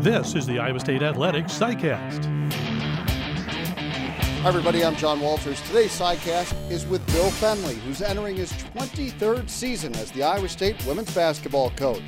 This 0.00 0.34
is 0.34 0.44
the 0.46 0.58
Iowa 0.58 0.80
State 0.80 1.02
Athletics 1.02 1.58
SciCast. 1.58 2.24
Hi, 4.42 4.48
everybody. 4.48 4.84
I'm 4.84 4.96
John 4.96 5.20
Walters. 5.20 5.60
Today's 5.62 5.98
SciCast 5.98 6.70
is 6.70 6.84
with 6.86 7.06
Bill 7.06 7.30
Fennelly, 7.30 7.74
who's 7.76 8.02
entering 8.02 8.36
his 8.36 8.52
23rd 8.52 9.48
season 9.48 9.94
as 9.96 10.10
the 10.10 10.22
Iowa 10.22 10.48
State 10.48 10.84
women's 10.84 11.14
basketball 11.14 11.70
coach. 11.70 12.02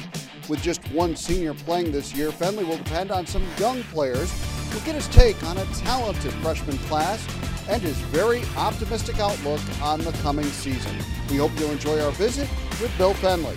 With 0.48 0.62
just 0.62 0.82
one 0.92 1.16
senior 1.16 1.54
playing 1.54 1.92
this 1.92 2.12
year, 2.14 2.30
Fennelly 2.30 2.66
will 2.66 2.76
depend 2.76 3.10
on 3.10 3.26
some 3.26 3.46
young 3.56 3.82
players 3.84 4.30
who 4.72 4.80
get 4.80 4.96
his 4.96 5.08
take 5.08 5.42
on 5.44 5.56
a 5.56 5.64
talented 5.66 6.32
freshman 6.34 6.76
class 6.78 7.26
and 7.68 7.80
his 7.80 7.96
very 7.96 8.42
optimistic 8.56 9.18
outlook 9.20 9.60
on 9.80 10.00
the 10.00 10.12
coming 10.22 10.44
season. 10.46 10.96
We 11.30 11.36
hope 11.36 11.52
you'll 11.58 11.70
enjoy 11.70 12.00
our 12.00 12.12
visit 12.12 12.48
with 12.80 12.96
Bill 12.98 13.14
Fennelly. 13.14 13.56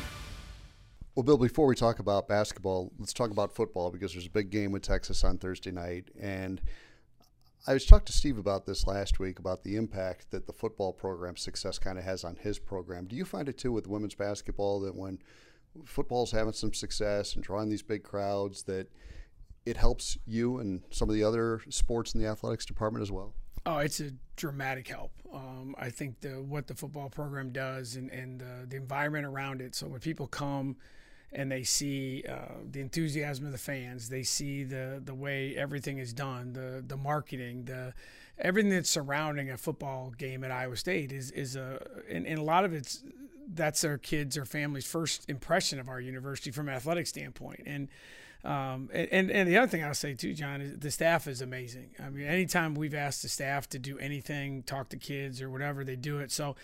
Well, 1.19 1.25
Bill, 1.25 1.37
before 1.37 1.67
we 1.67 1.75
talk 1.75 1.99
about 1.99 2.29
basketball, 2.29 2.93
let's 2.97 3.11
talk 3.11 3.29
about 3.29 3.53
football 3.53 3.91
because 3.91 4.13
there's 4.13 4.27
a 4.27 4.29
big 4.29 4.49
game 4.49 4.71
with 4.71 4.83
Texas 4.83 5.21
on 5.25 5.37
Thursday 5.37 5.69
night. 5.69 6.07
And 6.17 6.61
I 7.67 7.73
was 7.73 7.85
talking 7.85 8.05
to 8.05 8.13
Steve 8.13 8.37
about 8.37 8.65
this 8.65 8.87
last 8.87 9.19
week 9.19 9.37
about 9.37 9.65
the 9.65 9.75
impact 9.75 10.31
that 10.31 10.47
the 10.47 10.53
football 10.53 10.93
program 10.93 11.35
success 11.35 11.77
kind 11.77 11.97
of 11.97 12.05
has 12.05 12.23
on 12.23 12.37
his 12.37 12.57
program. 12.57 13.05
Do 13.05 13.17
you 13.17 13.25
find 13.25 13.49
it 13.49 13.57
too 13.57 13.73
with 13.73 13.85
women's 13.85 14.15
basketball 14.15 14.79
that 14.79 14.95
when 14.95 15.19
football's 15.83 16.31
having 16.31 16.53
some 16.53 16.73
success 16.73 17.35
and 17.35 17.43
drawing 17.43 17.67
these 17.67 17.83
big 17.83 18.01
crowds 18.01 18.63
that 18.63 18.87
it 19.65 19.75
helps 19.75 20.17
you 20.25 20.59
and 20.59 20.83
some 20.89 21.09
of 21.09 21.15
the 21.15 21.23
other 21.25 21.59
sports 21.67 22.15
in 22.15 22.21
the 22.21 22.27
athletics 22.27 22.65
department 22.65 23.01
as 23.01 23.11
well? 23.11 23.33
Oh, 23.65 23.79
it's 23.79 23.99
a 23.99 24.11
dramatic 24.37 24.87
help. 24.87 25.11
Um, 25.33 25.75
I 25.77 25.89
think 25.89 26.21
the 26.21 26.41
what 26.41 26.67
the 26.67 26.75
football 26.75 27.09
program 27.09 27.51
does 27.51 27.97
and, 27.97 28.09
and 28.09 28.39
the, 28.39 28.67
the 28.69 28.77
environment 28.77 29.25
around 29.25 29.61
it. 29.61 29.75
So 29.75 29.85
when 29.85 29.99
people 29.99 30.25
come 30.27 30.77
and 31.31 31.51
they 31.51 31.63
see 31.63 32.23
uh, 32.27 32.53
the 32.69 32.81
enthusiasm 32.81 33.45
of 33.45 33.51
the 33.51 33.57
fans. 33.57 34.09
They 34.09 34.23
see 34.23 34.63
the 34.63 35.01
the 35.03 35.13
way 35.13 35.55
everything 35.55 35.97
is 35.97 36.13
done, 36.13 36.53
the 36.53 36.83
the 36.85 36.97
marketing, 36.97 37.65
the 37.65 37.93
everything 38.37 38.71
that's 38.71 38.89
surrounding 38.89 39.51
a 39.51 39.57
football 39.57 40.13
game 40.17 40.43
at 40.43 40.51
Iowa 40.51 40.75
State 40.75 41.11
is 41.11 41.31
is 41.31 41.55
a 41.55 41.85
and, 42.09 42.25
and 42.25 42.39
a 42.39 42.43
lot 42.43 42.65
of 42.65 42.73
it's 42.73 43.03
that's 43.53 43.81
their 43.81 43.97
kids 43.97 44.37
or 44.37 44.45
families' 44.45 44.85
first 44.85 45.29
impression 45.29 45.79
of 45.79 45.89
our 45.89 45.99
university 45.99 46.51
from 46.51 46.69
an 46.69 46.75
athletic 46.75 47.07
standpoint. 47.07 47.63
And 47.65 47.87
um, 48.43 48.89
and 48.93 49.29
and 49.29 49.49
the 49.49 49.57
other 49.57 49.67
thing 49.67 49.83
I'll 49.83 49.93
say 49.93 50.13
too, 50.13 50.33
John, 50.33 50.61
is 50.61 50.79
the 50.79 50.91
staff 50.91 51.27
is 51.27 51.41
amazing. 51.41 51.89
I 51.99 52.09
mean, 52.09 52.25
anytime 52.25 52.73
we've 52.73 52.95
asked 52.95 53.21
the 53.21 53.29
staff 53.29 53.67
to 53.69 53.79
do 53.79 53.99
anything, 53.99 54.63
talk 54.63 54.89
to 54.89 54.97
kids 54.97 55.41
or 55.41 55.49
whatever, 55.49 55.83
they 55.83 55.97
do 55.97 56.19
it. 56.19 56.31
So 56.31 56.55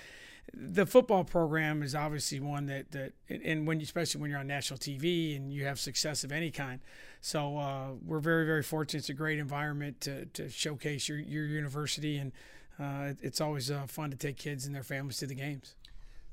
the 0.53 0.85
football 0.85 1.23
program 1.23 1.83
is 1.83 1.95
obviously 1.95 2.39
one 2.39 2.67
that 2.67 2.91
that 2.91 3.13
and 3.29 3.67
when 3.67 3.79
you, 3.79 3.83
especially 3.83 4.21
when 4.21 4.29
you're 4.29 4.39
on 4.39 4.47
national 4.47 4.79
TV 4.79 5.35
and 5.35 5.53
you 5.53 5.65
have 5.65 5.79
success 5.79 6.23
of 6.23 6.31
any 6.31 6.51
kind. 6.51 6.79
So 7.21 7.57
uh, 7.57 7.87
we're 8.05 8.19
very 8.19 8.45
very 8.45 8.63
fortunate. 8.63 8.99
It's 8.99 9.09
a 9.09 9.13
great 9.13 9.39
environment 9.39 10.01
to, 10.01 10.25
to 10.25 10.49
showcase 10.49 11.09
your 11.09 11.17
your 11.17 11.45
university, 11.45 12.17
and 12.17 12.31
uh, 12.79 13.13
it's 13.21 13.41
always 13.41 13.71
uh, 13.71 13.85
fun 13.87 14.11
to 14.11 14.17
take 14.17 14.37
kids 14.37 14.65
and 14.65 14.75
their 14.75 14.83
families 14.83 15.17
to 15.17 15.27
the 15.27 15.35
games. 15.35 15.75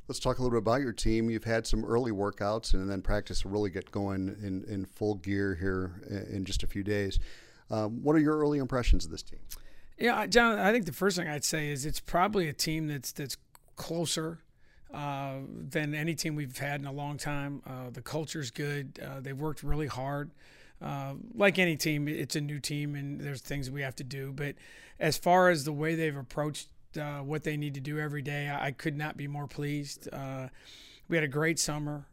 Let's 0.09 0.19
talk 0.19 0.39
a 0.39 0.43
little 0.43 0.59
bit 0.59 0.63
about 0.63 0.81
your 0.83 0.93
team. 0.93 1.31
You've 1.31 1.45
had 1.45 1.67
some 1.67 1.85
early 1.85 2.11
workouts, 2.11 2.75
and 2.75 2.91
then 2.91 3.03
practice 3.03 3.45
will 3.45 3.53
really 3.53 3.71
get 3.71 3.91
going 3.91 4.37
in, 4.43 4.65
in 4.69 4.85
full 4.85 5.15
gear 5.15 5.55
here 5.55 6.27
in 6.31 6.45
just 6.45 6.63
a 6.65 6.67
few 6.67 6.83
days. 6.83 7.19
Um, 7.71 8.03
what 8.03 8.15
are 8.15 8.19
your 8.19 8.37
early 8.37 8.59
impressions 8.59 9.05
of 9.05 9.11
this 9.11 9.23
team? 9.23 9.39
Yeah, 9.99 10.27
John, 10.27 10.59
I 10.59 10.73
think 10.73 10.87
the 10.87 10.93
first 10.93 11.17
thing 11.17 11.29
I'd 11.29 11.45
say 11.45 11.71
is 11.71 11.87
it's 11.87 12.01
probably 12.01 12.49
a 12.49 12.53
team 12.53 12.89
that's 12.89 13.13
that's 13.13 13.37
closer 13.83 14.39
uh, 14.95 15.39
than 15.49 15.93
any 15.93 16.15
team 16.15 16.37
we've 16.37 16.57
had 16.57 16.81
in 16.81 16.87
a 16.87 16.93
long 16.93 17.19
time. 17.19 17.63
Uh, 17.67 17.91
the 17.91 18.01
culture's 18.01 18.53
good. 18.53 19.01
Uh, 19.05 19.19
they've 19.21 19.39
worked 19.39 19.65
really 19.65 19.89
hard. 19.89 20.31
Uh, 20.81 21.15
like 21.35 21.59
any 21.59 21.77
team, 21.77 22.07
it's 22.07 22.37
a 22.37 22.41
new 22.41 22.61
team 22.61 22.95
and 22.95 23.21
there's 23.21 23.41
things 23.41 23.71
we 23.71 23.83
have 23.83 23.97
to 23.97 24.05
do. 24.05 24.33
But 24.33 24.55
as 25.01 25.17
far 25.17 25.51
as 25.51 25.65
the 25.65 25.73
way 25.73 25.97
they've 25.97 26.17
approached 26.17 26.69
uh, 26.97 27.19
what 27.19 27.43
they 27.43 27.57
need 27.57 27.75
to 27.75 27.81
do 27.81 27.99
every 27.99 28.23
day, 28.23 28.49
I, 28.49 28.67
I 28.67 28.71
could 28.71 28.97
not 28.97 29.17
be 29.17 29.27
more 29.27 29.49
pleased. 29.49 30.09
Uh, 30.13 30.47
we 31.09 31.17
had 31.17 31.25
a 31.25 31.29
great 31.29 31.59
summer. 31.59 32.07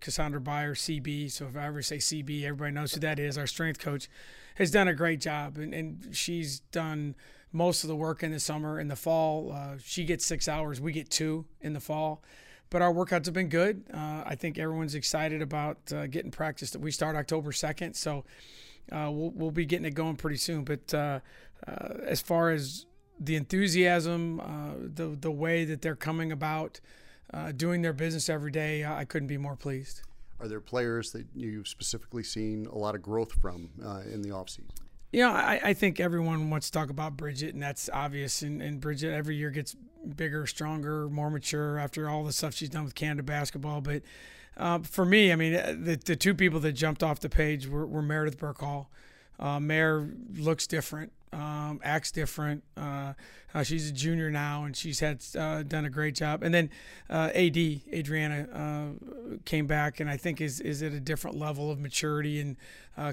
Cassandra 0.00 0.40
Beyer, 0.40 0.74
CB. 0.74 1.30
So 1.30 1.46
if 1.46 1.56
I 1.56 1.66
ever 1.66 1.80
say 1.80 1.98
CB, 1.98 2.42
everybody 2.42 2.72
knows 2.72 2.94
who 2.94 3.00
that 3.00 3.20
is. 3.20 3.38
Our 3.38 3.46
strength 3.46 3.78
coach 3.78 4.08
has 4.56 4.72
done 4.72 4.88
a 4.88 4.94
great 4.94 5.20
job, 5.20 5.58
and, 5.58 5.72
and 5.72 6.08
she's 6.10 6.58
done– 6.72 7.14
most 7.52 7.84
of 7.84 7.88
the 7.88 7.96
work 7.96 8.22
in 8.22 8.30
the 8.30 8.40
summer. 8.40 8.78
In 8.78 8.88
the 8.88 8.96
fall, 8.96 9.52
uh, 9.52 9.76
she 9.82 10.04
gets 10.04 10.24
six 10.24 10.48
hours. 10.48 10.80
We 10.80 10.92
get 10.92 11.10
two 11.10 11.46
in 11.60 11.72
the 11.72 11.80
fall. 11.80 12.22
But 12.70 12.82
our 12.82 12.92
workouts 12.92 13.24
have 13.26 13.34
been 13.34 13.48
good. 13.48 13.84
Uh, 13.92 14.22
I 14.24 14.36
think 14.36 14.56
everyone's 14.56 14.94
excited 14.94 15.42
about 15.42 15.92
uh, 15.92 16.06
getting 16.06 16.30
practice. 16.30 16.76
We 16.76 16.92
start 16.92 17.16
October 17.16 17.50
2nd, 17.50 17.96
so 17.96 18.24
uh, 18.92 19.10
we'll, 19.10 19.30
we'll 19.30 19.50
be 19.50 19.66
getting 19.66 19.86
it 19.86 19.94
going 19.94 20.14
pretty 20.14 20.36
soon. 20.36 20.62
But 20.62 20.94
uh, 20.94 21.18
uh, 21.66 21.94
as 22.04 22.20
far 22.20 22.50
as 22.50 22.86
the 23.18 23.34
enthusiasm, 23.34 24.40
the, 24.94 25.16
the 25.20 25.32
way 25.32 25.64
that 25.64 25.82
they're 25.82 25.96
coming 25.96 26.30
about 26.30 26.80
doing 27.56 27.82
their 27.82 27.92
business 27.92 28.28
every 28.28 28.52
day, 28.52 28.84
I 28.84 29.04
couldn't 29.04 29.28
be 29.28 29.36
more 29.36 29.56
pleased. 29.56 30.02
Are 30.38 30.48
there 30.48 30.60
players 30.60 31.10
that 31.12 31.26
you've 31.34 31.68
specifically 31.68 32.22
seen 32.22 32.66
a 32.66 32.78
lot 32.78 32.94
of 32.94 33.02
growth 33.02 33.32
from 33.32 33.70
in 34.10 34.22
the 34.22 34.30
offseason? 34.30 34.70
You 35.12 35.22
know, 35.22 35.32
I, 35.32 35.60
I 35.62 35.74
think 35.74 35.98
everyone 35.98 36.50
wants 36.50 36.70
to 36.70 36.78
talk 36.78 36.88
about 36.88 37.16
Bridget, 37.16 37.54
and 37.54 37.62
that's 37.62 37.90
obvious. 37.92 38.42
And, 38.42 38.62
and 38.62 38.80
Bridget 38.80 39.12
every 39.12 39.36
year 39.36 39.50
gets 39.50 39.74
bigger, 40.16 40.46
stronger, 40.46 41.08
more 41.08 41.30
mature 41.30 41.78
after 41.78 42.08
all 42.08 42.24
the 42.24 42.32
stuff 42.32 42.54
she's 42.54 42.68
done 42.68 42.84
with 42.84 42.94
Canada 42.94 43.22
basketball. 43.22 43.80
But 43.80 44.02
uh, 44.56 44.80
for 44.80 45.04
me, 45.04 45.32
I 45.32 45.36
mean, 45.36 45.52
the, 45.52 46.00
the 46.04 46.16
two 46.16 46.34
people 46.34 46.60
that 46.60 46.72
jumped 46.72 47.02
off 47.02 47.20
the 47.20 47.28
page 47.28 47.66
were, 47.66 47.86
were 47.86 48.02
Meredith 48.02 48.38
Burkhall. 48.38 48.86
Uh, 49.38 49.58
Mare 49.58 50.10
looks 50.36 50.66
different, 50.66 51.12
um, 51.32 51.80
acts 51.82 52.10
different. 52.10 52.64
Uh, 52.76 53.14
uh, 53.54 53.62
she's 53.62 53.88
a 53.88 53.92
junior 53.92 54.30
now, 54.30 54.64
and 54.64 54.76
she's 54.76 55.00
had 55.00 55.22
uh, 55.38 55.62
done 55.62 55.84
a 55.84 55.90
great 55.90 56.14
job. 56.14 56.42
And 56.42 56.54
then 56.54 56.70
uh, 57.08 57.30
AD 57.34 57.56
Adriana 57.56 58.48
uh, 58.52 59.36
came 59.44 59.66
back, 59.66 60.00
and 60.00 60.10
I 60.10 60.16
think 60.16 60.40
is 60.40 60.60
is 60.60 60.82
at 60.82 60.92
a 60.92 61.00
different 61.00 61.36
level 61.36 61.70
of 61.70 61.78
maturity 61.78 62.40
and 62.40 62.56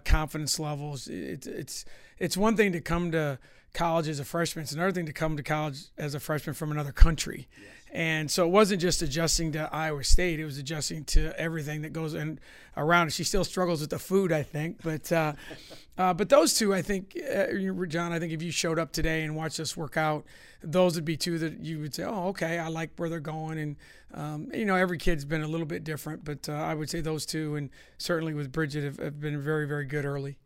confidence 0.03 0.59
levels. 0.59 1.07
It's 1.07 1.47
it's 1.47 1.85
it's 2.19 2.37
one 2.37 2.55
thing 2.57 2.71
to 2.73 2.81
come 2.81 3.11
to 3.11 3.39
college 3.73 4.07
as 4.07 4.19
a 4.19 4.25
freshman; 4.25 4.63
it's 4.63 4.73
another 4.73 4.91
thing 4.91 5.05
to 5.05 5.13
come 5.13 5.37
to 5.37 5.43
college 5.43 5.85
as 5.97 6.13
a 6.15 6.19
freshman 6.19 6.53
from 6.53 6.71
another 6.71 6.91
country. 6.91 7.47
Yes. 7.51 7.71
And 7.91 8.29
so 8.29 8.45
it 8.45 8.51
wasn't 8.51 8.81
just 8.81 9.01
adjusting 9.01 9.53
to 9.53 9.69
Iowa 9.73 10.03
State; 10.03 10.39
it 10.39 10.45
was 10.45 10.57
adjusting 10.57 11.05
to 11.05 11.37
everything 11.39 11.81
that 11.83 11.93
goes 11.93 12.13
in 12.13 12.39
around. 12.75 13.13
She 13.13 13.23
still 13.23 13.43
struggles 13.43 13.81
with 13.81 13.89
the 13.89 13.99
food, 13.99 14.31
I 14.31 14.43
think, 14.43 14.81
but 14.83 15.11
uh, 15.11 15.33
uh, 15.97 16.13
but 16.13 16.29
those 16.29 16.53
two, 16.53 16.73
I 16.73 16.81
think, 16.81 17.17
uh, 17.17 17.47
John, 17.87 18.11
I 18.11 18.19
think 18.19 18.33
if 18.33 18.43
you 18.43 18.51
showed 18.51 18.77
up 18.77 18.91
today 18.91 19.23
and 19.23 19.35
watched 19.35 19.59
us 19.59 19.77
work 19.77 19.97
out, 19.97 20.25
those 20.61 20.95
would 20.95 21.05
be 21.05 21.17
two 21.17 21.37
that 21.39 21.59
you 21.61 21.79
would 21.79 21.95
say, 21.95 22.03
"Oh, 22.03 22.27
okay, 22.29 22.59
I 22.59 22.67
like 22.67 22.91
where 22.97 23.09
they're 23.09 23.19
going." 23.19 23.57
And 23.57 23.75
um, 24.13 24.49
you 24.53 24.65
know, 24.65 24.75
every 24.75 24.97
kid's 24.97 25.25
been 25.25 25.41
a 25.41 25.47
little 25.47 25.65
bit 25.65 25.83
different, 25.83 26.23
but 26.23 26.49
uh, 26.49 26.53
I 26.53 26.73
would 26.73 26.89
say 26.89 27.01
those 27.01 27.25
two, 27.25 27.55
and 27.55 27.69
certainly 27.97 28.33
with 28.33 28.51
Bridget, 28.51 28.83
have, 28.83 28.97
have 28.97 29.19
been 29.19 29.39
very, 29.41 29.67
very 29.67 29.85
good 29.85 30.05
early. 30.05 30.37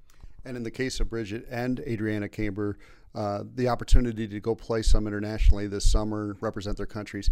And 0.43 0.57
in 0.57 0.63
the 0.63 0.71
case 0.71 0.99
of 0.99 1.09
Bridget 1.09 1.47
and 1.51 1.79
Adriana 1.81 2.27
Camber, 2.27 2.77
uh, 3.13 3.43
the 3.55 3.67
opportunity 3.67 4.27
to 4.27 4.39
go 4.39 4.55
play 4.55 4.81
some 4.81 5.07
internationally 5.07 5.67
this 5.67 5.89
summer, 5.89 6.37
represent 6.41 6.77
their 6.77 6.85
countries. 6.85 7.29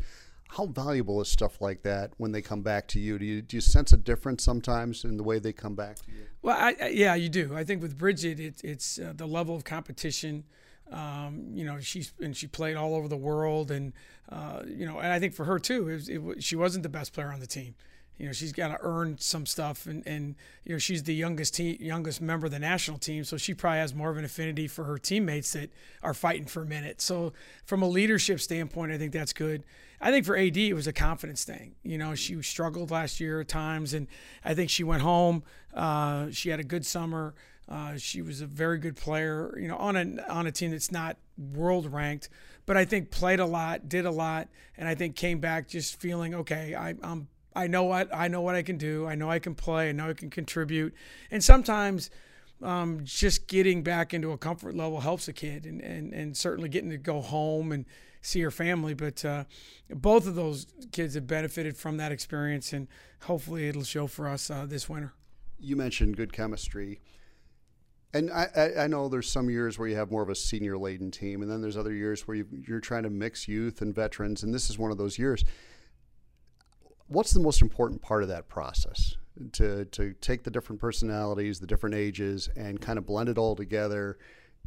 How 0.49 0.65
valuable 0.65 1.21
is 1.21 1.27
stuff 1.29 1.61
like 1.61 1.83
that 1.83 2.11
when 2.17 2.31
they 2.31 2.41
come 2.41 2.61
back 2.61 2.87
to 2.89 2.99
you? 2.99 3.19
Do 3.19 3.25
you, 3.25 3.41
do 3.41 3.57
you 3.57 3.61
sense 3.61 3.93
a 3.93 3.97
difference 3.97 4.43
sometimes 4.43 5.03
in 5.03 5.15
the 5.15 5.23
way 5.23 5.37
they 5.37 5.53
come 5.53 5.75
back 5.75 5.97
to 5.97 6.11
you? 6.11 6.25
Well, 6.41 6.57
I, 6.57 6.75
I, 6.81 6.87
yeah, 6.87 7.13
you 7.15 7.29
do. 7.29 7.55
I 7.55 7.63
think 7.63 7.81
with 7.81 7.97
Bridget, 7.97 8.39
it, 8.39 8.61
it's 8.63 8.97
uh, 8.97 9.13
the 9.15 9.27
level 9.27 9.55
of 9.55 9.63
competition. 9.63 10.43
Um, 10.91 11.51
you 11.53 11.63
know, 11.63 11.79
she's 11.79 12.13
and 12.19 12.35
she 12.35 12.47
played 12.47 12.75
all 12.75 12.95
over 12.95 13.07
the 13.07 13.15
world, 13.15 13.69
and 13.69 13.93
uh, 14.29 14.63
you 14.65 14.87
know, 14.87 14.97
and 14.97 15.13
I 15.13 15.19
think 15.19 15.35
for 15.35 15.45
her 15.45 15.59
too, 15.59 15.87
it, 15.87 16.09
it, 16.09 16.43
she 16.43 16.55
wasn't 16.55 16.81
the 16.81 16.89
best 16.89 17.13
player 17.13 17.31
on 17.31 17.39
the 17.39 17.45
team 17.45 17.75
you 18.19 18.25
know 18.25 18.31
she's 18.31 18.51
got 18.51 18.67
to 18.67 18.77
earn 18.81 19.17
some 19.17 19.45
stuff 19.45 19.87
and, 19.87 20.05
and 20.05 20.35
you 20.65 20.73
know 20.73 20.77
she's 20.77 21.03
the 21.03 21.15
youngest 21.15 21.55
team 21.55 21.77
youngest 21.79 22.21
member 22.21 22.45
of 22.45 22.51
the 22.51 22.59
national 22.59 22.97
team 22.97 23.23
so 23.23 23.37
she 23.37 23.53
probably 23.53 23.79
has 23.79 23.95
more 23.95 24.11
of 24.11 24.17
an 24.17 24.25
affinity 24.25 24.67
for 24.67 24.83
her 24.83 24.97
teammates 24.97 25.53
that 25.53 25.71
are 26.03 26.13
fighting 26.13 26.45
for 26.45 26.61
a 26.61 26.65
minute 26.65 27.01
so 27.01 27.33
from 27.65 27.81
a 27.81 27.87
leadership 27.87 28.39
standpoint 28.39 28.91
i 28.91 28.97
think 28.97 29.13
that's 29.13 29.33
good 29.33 29.63
i 30.01 30.11
think 30.11 30.25
for 30.25 30.37
ad 30.37 30.57
it 30.57 30.73
was 30.73 30.85
a 30.85 30.93
confidence 30.93 31.43
thing 31.43 31.73
you 31.81 31.97
know 31.97 32.13
she 32.13 32.39
struggled 32.43 32.91
last 32.91 33.19
year 33.19 33.39
at 33.39 33.47
times 33.47 33.93
and 33.93 34.07
i 34.43 34.53
think 34.53 34.69
she 34.69 34.83
went 34.83 35.01
home 35.01 35.41
uh, 35.73 36.27
she 36.31 36.49
had 36.49 36.59
a 36.59 36.63
good 36.63 36.85
summer 36.85 37.33
uh, 37.69 37.95
she 37.97 38.23
was 38.23 38.41
a 38.41 38.47
very 38.47 38.79
good 38.79 38.95
player, 38.95 39.55
you 39.59 39.67
know, 39.67 39.77
on 39.77 39.95
a 39.95 40.27
on 40.27 40.47
a 40.47 40.51
team 40.51 40.71
that's 40.71 40.91
not 40.91 41.17
world 41.37 41.85
ranked, 41.85 42.27
but 42.65 42.75
I 42.75 42.83
think 42.83 43.11
played 43.11 43.39
a 43.39 43.45
lot, 43.45 43.87
did 43.87 44.07
a 44.07 44.11
lot, 44.11 44.47
and 44.75 44.87
I 44.87 44.95
think 44.95 45.15
came 45.15 45.39
back 45.39 45.67
just 45.67 45.99
feeling 45.99 46.33
okay. 46.33 46.73
I, 46.73 46.95
I'm 47.03 47.27
I 47.59 47.67
know 47.67 47.83
what 47.83 48.09
I 48.15 48.29
know 48.29 48.39
what 48.39 48.55
I 48.55 48.61
can 48.61 48.77
do. 48.77 49.05
I 49.05 49.15
know 49.15 49.29
I 49.29 49.39
can 49.39 49.53
play. 49.53 49.89
I 49.89 49.91
know 49.91 50.09
I 50.09 50.13
can 50.13 50.29
contribute. 50.29 50.93
And 51.29 51.43
sometimes 51.43 52.09
um, 52.63 53.01
just 53.03 53.47
getting 53.47 53.83
back 53.83 54.13
into 54.13 54.31
a 54.31 54.37
comfort 54.37 54.75
level 54.75 55.01
helps 55.01 55.27
a 55.27 55.33
kid, 55.33 55.65
and, 55.65 55.81
and, 55.81 56.13
and 56.13 56.37
certainly 56.37 56.69
getting 56.69 56.89
to 56.89 56.97
go 56.97 57.19
home 57.19 57.73
and 57.73 57.85
see 58.21 58.39
your 58.39 58.51
family. 58.51 58.93
But 58.93 59.25
uh, 59.25 59.43
both 59.89 60.25
of 60.25 60.35
those 60.35 60.67
kids 60.93 61.15
have 61.15 61.27
benefited 61.27 61.75
from 61.75 61.97
that 61.97 62.13
experience, 62.13 62.71
and 62.71 62.87
hopefully 63.23 63.67
it'll 63.67 63.83
show 63.83 64.07
for 64.07 64.27
us 64.27 64.49
uh, 64.49 64.65
this 64.65 64.87
winter. 64.87 65.13
You 65.59 65.75
mentioned 65.75 66.15
good 66.15 66.31
chemistry. 66.31 67.01
And 68.13 68.31
I, 68.31 68.71
I, 68.79 68.87
know 68.87 69.07
there's 69.07 69.29
some 69.29 69.51
years 69.51 69.77
where 69.77 69.87
you 69.87 69.95
have 69.95 70.09
more 70.09 70.23
of 70.23 70.29
a 70.29 70.35
senior 70.35 70.79
laden 70.79 71.11
team, 71.11 71.43
and 71.43 71.51
then 71.51 71.61
there's 71.61 71.77
other 71.77 71.93
years 71.93 72.27
where 72.27 72.37
you 72.37 72.47
are 72.71 72.79
trying 72.79 73.03
to 73.03 73.09
mix 73.11 73.47
youth 73.47 73.83
and 73.83 73.93
veterans, 73.93 74.41
and 74.41 74.51
this 74.51 74.71
is 74.71 74.79
one 74.79 74.89
of 74.89 74.97
those 74.97 75.19
years. 75.19 75.45
What's 77.09 77.33
the 77.33 77.39
most 77.39 77.61
important 77.61 78.01
part 78.01 78.23
of 78.23 78.29
that 78.29 78.47
process? 78.47 79.15
To, 79.53 79.85
to 79.85 80.13
take 80.19 80.43
the 80.43 80.51
different 80.51 80.81
personalities, 80.81 81.59
the 81.59 81.67
different 81.67 81.95
ages, 81.95 82.49
and 82.55 82.79
kind 82.79 82.97
of 82.97 83.05
blend 83.05 83.29
it 83.29 83.37
all 83.37 83.55
together 83.55 84.17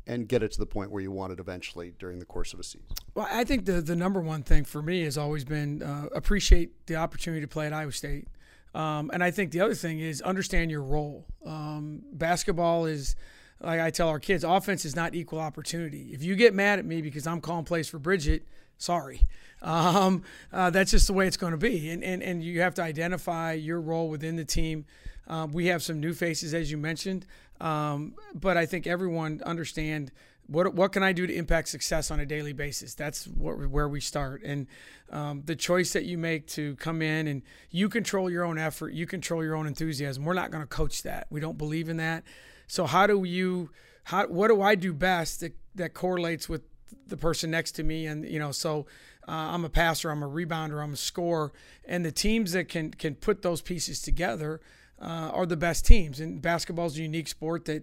and 0.06 0.26
get 0.26 0.42
it 0.42 0.50
to 0.52 0.58
the 0.58 0.66
point 0.66 0.90
where 0.90 1.02
you 1.02 1.10
want 1.10 1.32
it 1.32 1.38
eventually 1.38 1.92
during 1.98 2.18
the 2.18 2.24
course 2.24 2.52
of 2.52 2.60
a 2.60 2.62
season? 2.62 2.86
Well, 3.14 3.28
I 3.30 3.44
think 3.44 3.66
the, 3.66 3.80
the 3.80 3.94
number 3.94 4.20
one 4.20 4.42
thing 4.42 4.64
for 4.64 4.82
me 4.82 5.02
has 5.02 5.16
always 5.16 5.44
been 5.44 5.82
uh, 5.82 6.08
appreciate 6.14 6.86
the 6.86 6.96
opportunity 6.96 7.40
to 7.40 7.48
play 7.48 7.66
at 7.66 7.72
Iowa 7.72 7.92
State. 7.92 8.28
Um, 8.74 9.10
and 9.12 9.22
I 9.22 9.30
think 9.30 9.52
the 9.52 9.60
other 9.60 9.74
thing 9.74 10.00
is 10.00 10.22
understand 10.22 10.70
your 10.70 10.82
role. 10.82 11.26
Um, 11.44 12.02
basketball 12.12 12.86
is, 12.86 13.14
like 13.62 13.80
I 13.80 13.90
tell 13.90 14.08
our 14.08 14.20
kids, 14.20 14.44
offense 14.44 14.84
is 14.84 14.96
not 14.96 15.14
equal 15.14 15.40
opportunity. 15.40 16.10
If 16.12 16.22
you 16.22 16.36
get 16.36 16.54
mad 16.54 16.78
at 16.78 16.84
me 16.84 17.02
because 17.02 17.26
I'm 17.26 17.40
calling 17.40 17.64
plays 17.64 17.88
for 17.88 17.98
Bridget, 17.98 18.46
sorry. 18.78 19.22
Um, 19.60 20.22
uh, 20.52 20.70
that's 20.70 20.90
just 20.90 21.06
the 21.06 21.12
way 21.12 21.26
it's 21.26 21.36
going 21.36 21.52
to 21.52 21.58
be. 21.58 21.90
And, 21.90 22.02
and, 22.02 22.22
and 22.22 22.42
you 22.42 22.60
have 22.60 22.74
to 22.74 22.82
identify 22.82 23.52
your 23.52 23.80
role 23.80 24.08
within 24.08 24.36
the 24.36 24.44
team. 24.44 24.84
Um, 25.28 25.52
we 25.52 25.66
have 25.66 25.82
some 25.82 26.00
new 26.00 26.14
faces, 26.14 26.52
as 26.52 26.70
you 26.70 26.76
mentioned, 26.76 27.26
um, 27.60 28.14
but 28.34 28.56
I 28.56 28.66
think 28.66 28.86
everyone 28.86 29.40
understand– 29.44 30.10
what 30.46 30.74
what 30.74 30.92
can 30.92 31.02
I 31.02 31.12
do 31.12 31.26
to 31.26 31.34
impact 31.34 31.68
success 31.68 32.10
on 32.10 32.20
a 32.20 32.26
daily 32.26 32.52
basis? 32.52 32.94
That's 32.94 33.26
what, 33.26 33.68
where 33.68 33.88
we 33.88 34.00
start. 34.00 34.42
And 34.42 34.66
um, 35.10 35.42
the 35.44 35.56
choice 35.56 35.92
that 35.92 36.04
you 36.04 36.18
make 36.18 36.46
to 36.48 36.76
come 36.76 37.02
in 37.02 37.26
and 37.26 37.42
you 37.70 37.88
control 37.88 38.30
your 38.30 38.44
own 38.44 38.58
effort, 38.58 38.92
you 38.92 39.06
control 39.06 39.44
your 39.44 39.54
own 39.54 39.66
enthusiasm. 39.66 40.24
We're 40.24 40.34
not 40.34 40.50
going 40.50 40.62
to 40.62 40.68
coach 40.68 41.02
that. 41.02 41.26
We 41.30 41.40
don't 41.40 41.58
believe 41.58 41.88
in 41.88 41.98
that. 41.98 42.24
So 42.72 42.86
how 42.86 43.06
do 43.06 43.22
you 43.24 43.68
how 44.04 44.28
what 44.28 44.48
do 44.48 44.62
I 44.62 44.76
do 44.76 44.94
best 44.94 45.40
that, 45.40 45.54
that 45.74 45.92
correlates 45.92 46.48
with 46.48 46.62
the 47.06 47.18
person 47.18 47.50
next 47.50 47.72
to 47.72 47.82
me? 47.82 48.06
And 48.06 48.24
you 48.24 48.38
know, 48.38 48.50
so 48.50 48.86
uh, 49.28 49.32
I'm 49.52 49.66
a 49.66 49.68
passer, 49.68 50.10
I'm 50.10 50.22
a 50.22 50.26
rebounder, 50.26 50.82
I'm 50.82 50.94
a 50.94 50.96
scorer, 50.96 51.52
and 51.84 52.02
the 52.02 52.10
teams 52.10 52.52
that 52.52 52.70
can 52.70 52.90
can 52.90 53.14
put 53.14 53.42
those 53.42 53.60
pieces 53.60 54.00
together 54.00 54.62
uh, 54.98 55.30
are 55.34 55.44
the 55.44 55.54
best 55.54 55.84
teams. 55.84 56.18
And 56.18 56.40
basketball 56.40 56.86
is 56.86 56.96
a 56.96 57.02
unique 57.02 57.28
sport 57.28 57.66
that 57.66 57.82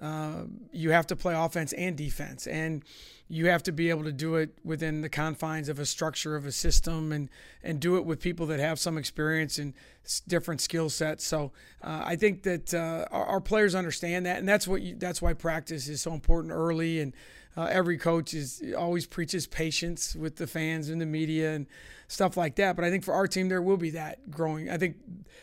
uh, 0.00 0.44
you 0.72 0.90
have 0.90 1.06
to 1.08 1.16
play 1.16 1.34
offense 1.34 1.72
and 1.74 1.96
defense, 1.96 2.46
and 2.46 2.82
you 3.28 3.46
have 3.46 3.62
to 3.62 3.72
be 3.72 3.90
able 3.90 4.04
to 4.04 4.12
do 4.12 4.36
it 4.36 4.50
within 4.64 5.02
the 5.02 5.08
confines 5.08 5.68
of 5.68 5.78
a 5.78 5.86
structure 5.86 6.36
of 6.36 6.46
a 6.46 6.52
system, 6.52 7.12
and 7.12 7.28
and 7.62 7.80
do 7.80 7.96
it 7.96 8.04
with 8.04 8.20
people 8.20 8.46
that 8.46 8.60
have 8.60 8.78
some 8.78 8.96
experience 8.96 9.58
and 9.58 9.74
different 10.26 10.60
skill 10.60 10.88
sets. 10.88 11.24
So 11.24 11.52
uh, 11.82 12.02
I 12.04 12.16
think 12.16 12.42
that 12.44 12.72
uh, 12.72 13.04
our, 13.10 13.26
our, 13.26 13.40
players 13.40 13.74
understand 13.74 14.26
that, 14.26 14.38
and 14.38 14.48
that's 14.48 14.66
what 14.66 14.82
you, 14.82 14.96
that's 14.96 15.20
why 15.20 15.34
practice 15.34 15.88
is 15.88 16.00
so 16.00 16.12
important 16.12 16.52
early. 16.52 17.00
And 17.00 17.12
uh, 17.56 17.64
every 17.64 17.98
coach 17.98 18.32
is 18.32 18.62
always 18.76 19.06
preaches 19.06 19.46
patience 19.46 20.14
with 20.16 20.36
the 20.36 20.46
fans 20.46 20.88
and 20.88 21.00
the 21.00 21.06
media 21.06 21.52
and 21.52 21.66
stuff 22.10 22.36
like 22.36 22.56
that. 22.56 22.74
But 22.74 22.84
I 22.84 22.90
think 22.90 23.04
for 23.04 23.14
our 23.14 23.28
team, 23.28 23.48
there 23.48 23.62
will 23.62 23.76
be 23.76 23.90
that 23.90 24.30
growing. 24.30 24.68
I 24.68 24.76
think 24.76 24.96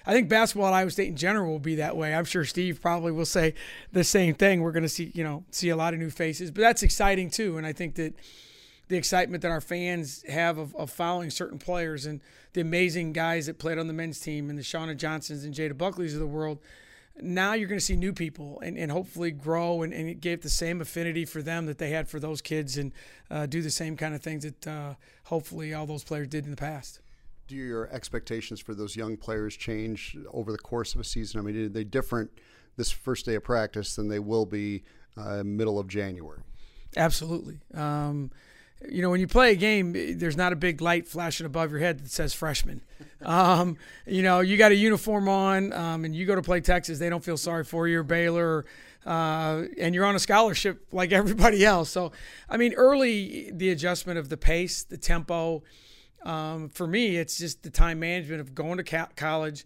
I 0.06 0.14
think 0.14 0.30
basketball 0.30 0.68
at 0.68 0.74
Iowa 0.74 0.92
State 0.92 1.08
in 1.08 1.16
general 1.16 1.52
will 1.52 1.60
be 1.60 1.76
that 1.76 1.96
way. 1.96 2.14
I'm 2.14 2.26
sure 2.26 2.44
Steve 2.44 2.82
probably 2.82 3.12
will 3.12 3.26
say 3.26 3.54
the 3.92 4.04
same 4.04 4.36
thing. 4.36 4.62
We're 4.62 4.74
going 4.74 4.84
to 4.84 4.90
see 4.90 5.12
you 5.16 5.24
know 5.24 5.46
see 5.50 5.70
a 5.70 5.76
lot 5.76 5.94
of 5.94 6.00
new 6.00 6.10
faces, 6.10 6.52
but 6.52 6.62
that's 6.62 6.84
exciting 6.84 7.30
too. 7.30 7.58
And 7.58 7.66
I 7.66 7.74
think 7.74 7.96
that 7.96 8.14
the 8.90 8.98
excitement 8.98 9.42
that 9.42 9.52
our 9.52 9.62
fans 9.62 10.24
have 10.30 10.58
of, 10.58 10.76
of 10.76 10.90
following 10.90 11.30
certain 11.30 11.58
players 11.58 12.06
and 12.06 12.22
the 12.54 12.62
amazing 12.62 13.14
guys 13.14 13.46
that 13.46 13.60
played 13.60 13.78
on 13.78 13.88
the 13.88 13.94
men's 13.94 14.20
team 14.20 14.50
and 14.50 14.58
the 14.58 14.64
Seanna 14.64 14.96
Johnsons 14.96 15.44
and 15.44 15.54
Jadda 15.54 15.78
Buckleys 15.78 16.14
of 16.14 16.20
the 16.20 16.28
world 16.28 16.60
now 17.22 17.54
you're 17.54 17.68
going 17.68 17.80
to 17.80 17.86
see 17.86 17.96
new 17.96 18.14
people 18.14 18.60
and, 18.62 18.78
and 18.78 18.92
hopefully 18.92 19.32
grow 19.32 19.82
and, 19.82 19.94
and 19.94 20.20
get 20.22 20.42
the 20.42 20.50
same 20.50 20.82
affinity 20.82 21.26
for 21.26 21.42
them 21.42 21.66
that 21.66 21.78
they 21.78 21.90
had 21.90 22.08
for 22.08 22.20
those 22.20 22.42
kids 22.42 22.78
and 22.78 22.94
uh, 23.32 23.46
do 23.46 23.62
the 23.62 23.70
same 23.70 23.98
kind 23.98 24.14
of 24.14 24.22
things 24.22 24.44
that 24.44 24.68
uh, 24.68 24.94
hopefully 25.26 25.74
all 25.74 25.86
those 25.86 26.04
players 26.04 26.28
did 26.28 26.46
in 26.46 26.52
the 26.52 26.58
past. 26.58 27.00
Do 27.48 27.56
your 27.56 27.88
expectations 27.92 28.60
for 28.60 28.74
those 28.74 28.96
young 28.96 29.16
players 29.18 29.56
change 29.56 30.18
over 30.32 30.52
the 30.52 30.58
course 30.58 30.96
of 30.96 31.02
a 31.02 31.04
season? 31.04 31.40
I 31.40 31.44
mean, 31.44 31.66
are 31.66 31.70
they 31.70 31.84
different 31.84 32.30
this 32.76 32.92
first 32.92 33.26
day 33.26 33.36
of 33.36 33.44
practice 33.44 33.96
than 33.96 34.10
they 34.10 34.20
will 34.20 34.46
be 34.46 34.84
uh, 35.16 35.44
middle 35.44 35.80
of 35.80 35.88
January? 35.88 36.42
Absolutely. 36.96 37.60
Um, 37.74 38.32
you 38.90 39.02
know, 39.02 39.10
when 39.10 39.20
you 39.20 39.28
play 39.28 39.52
a 39.52 39.56
game, 39.56 40.18
there's 40.18 40.38
not 40.38 40.54
a 40.54 40.56
big 40.56 40.82
light 40.82 41.08
flashing 41.08 41.46
above 41.46 41.72
your 41.72 41.80
head 41.80 42.00
that 42.00 42.12
says 42.12 42.34
freshman. 42.34 42.82
Um, 43.22 43.78
you 44.06 44.22
know, 44.22 44.42
you 44.42 44.58
got 44.58 44.72
a 44.72 44.76
uniform 44.76 45.28
on, 45.28 45.74
um, 45.74 46.06
and 46.06 46.16
you 46.16 46.26
go 46.26 46.36
to 46.36 46.42
play 46.42 46.62
Texas, 46.62 47.00
they 47.00 47.10
don't 47.10 47.24
feel 47.24 47.38
sorry 47.38 47.64
for 47.64 47.88
you, 47.88 48.00
or 48.00 48.04
Baylor, 48.04 48.66
uh, 49.06 49.64
and 49.80 49.96
you're 49.96 50.06
on 50.06 50.16
a 50.16 50.20
scholarship 50.20 50.86
like 50.92 51.12
everybody 51.14 51.66
else. 51.66 51.90
So, 51.90 52.12
I 52.50 52.58
mean, 52.58 52.74
early 52.74 53.52
the 53.52 53.70
adjustment 53.72 54.20
of 54.20 54.30
the 54.30 54.38
pace, 54.38 54.84
the 54.84 54.98
tempo. 54.98 55.64
Um, 56.24 56.70
for 56.70 56.88
me, 56.88 57.16
it's 57.16 57.38
just 57.38 57.64
the 57.64 57.70
time 57.70 58.00
management 58.00 58.42
of 58.42 58.54
going 58.54 58.84
to 58.84 59.08
college, 59.16 59.66